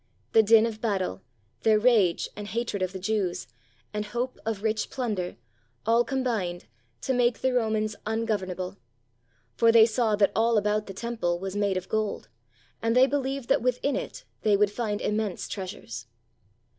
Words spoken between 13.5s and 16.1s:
within it they would find immense treasures.